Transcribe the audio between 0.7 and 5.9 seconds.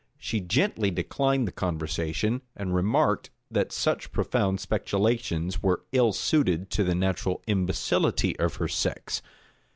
declined the conversation, and remarked, that such profound speculations were